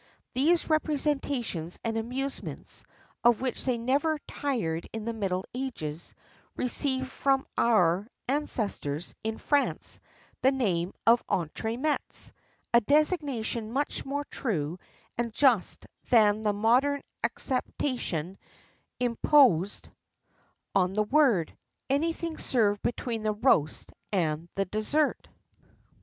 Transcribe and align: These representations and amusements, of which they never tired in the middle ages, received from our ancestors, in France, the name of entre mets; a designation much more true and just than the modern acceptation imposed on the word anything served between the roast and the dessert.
These 0.33 0.67
representations 0.67 1.77
and 1.83 1.95
amusements, 1.95 2.83
of 3.23 3.39
which 3.39 3.65
they 3.65 3.77
never 3.77 4.17
tired 4.27 4.87
in 4.93 5.05
the 5.05 5.13
middle 5.13 5.45
ages, 5.53 6.15
received 6.55 7.07
from 7.11 7.45
our 7.55 8.07
ancestors, 8.27 9.13
in 9.23 9.37
France, 9.37 9.99
the 10.41 10.51
name 10.51 10.91
of 11.05 11.23
entre 11.29 11.77
mets; 11.77 12.31
a 12.73 12.81
designation 12.81 13.71
much 13.71 14.03
more 14.03 14.23
true 14.25 14.79
and 15.19 15.31
just 15.31 15.85
than 16.09 16.41
the 16.41 16.51
modern 16.51 17.03
acceptation 17.23 18.39
imposed 18.99 19.89
on 20.73 20.93
the 20.93 21.03
word 21.03 21.55
anything 21.91 22.39
served 22.39 22.81
between 22.81 23.21
the 23.21 23.33
roast 23.35 23.91
and 24.11 24.49
the 24.55 24.65
dessert. 24.65 25.27